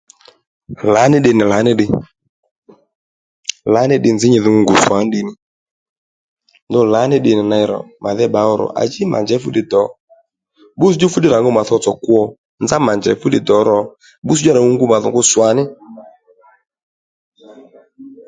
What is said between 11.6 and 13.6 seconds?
tsotso kwo nzá mà njèy fúddiy dò